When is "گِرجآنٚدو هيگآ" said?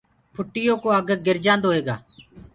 1.25-1.95